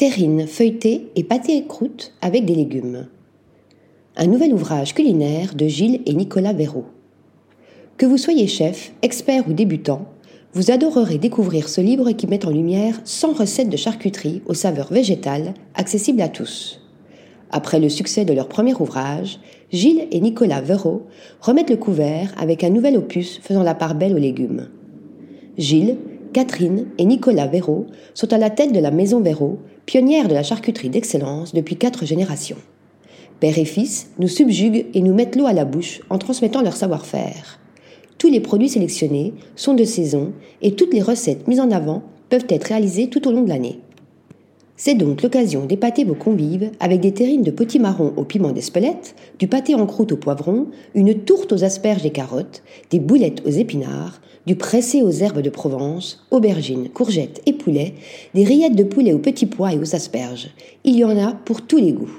[0.00, 3.08] terrine feuilletée et pâté croûte avec des légumes.
[4.16, 6.86] Un nouvel ouvrage culinaire de Gilles et Nicolas Véraud.
[7.98, 10.06] Que vous soyez chef, expert ou débutant,
[10.54, 14.90] vous adorerez découvrir ce livre qui met en lumière 100 recettes de charcuterie aux saveurs
[14.90, 16.80] végétales, accessibles à tous.
[17.50, 19.38] Après le succès de leur premier ouvrage,
[19.70, 21.02] Gilles et Nicolas Véraud
[21.42, 24.68] remettent le couvert avec un nouvel opus faisant la part belle aux légumes.
[25.58, 25.98] Gilles,
[26.32, 30.44] Catherine et Nicolas Véraud sont à la tête de la Maison Véraud, pionnière de la
[30.44, 32.56] charcuterie d'excellence depuis quatre générations.
[33.40, 36.76] Père et fils nous subjuguent et nous mettent l'eau à la bouche en transmettant leur
[36.76, 37.58] savoir-faire.
[38.18, 42.46] Tous les produits sélectionnés sont de saison et toutes les recettes mises en avant peuvent
[42.48, 43.80] être réalisées tout au long de l'année.
[44.82, 49.14] C'est donc l'occasion d'épater vos convives avec des terrines de petits marrons au piment d'Espelette,
[49.38, 53.50] du pâté en croûte au poivron, une tourte aux asperges et carottes, des boulettes aux
[53.50, 57.92] épinards, du pressé aux herbes de Provence, aubergines, courgettes et poulets,
[58.32, 60.48] des rillettes de poulet aux petits pois et aux asperges.
[60.84, 62.16] Il y en a pour tous les goûts.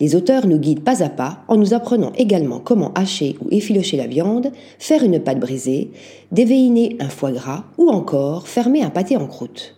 [0.00, 3.96] Les auteurs nous guident pas à pas en nous apprenant également comment hacher ou effilocher
[3.96, 5.92] la viande, faire une pâte brisée,
[6.32, 9.76] déveiner un foie gras ou encore fermer un pâté en croûte.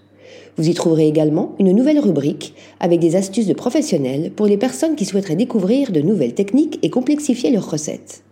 [0.57, 4.97] Vous y trouverez également une nouvelle rubrique avec des astuces de professionnels pour les personnes
[4.97, 8.23] qui souhaiteraient découvrir de nouvelles techniques et complexifier leurs recettes.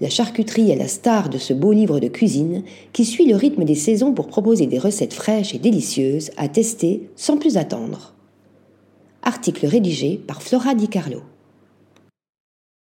[0.00, 3.64] La charcuterie est la star de ce beau livre de cuisine qui suit le rythme
[3.64, 8.14] des saisons pour proposer des recettes fraîches et délicieuses à tester sans plus attendre.
[9.22, 11.22] Article rédigé par Flora Di Carlo.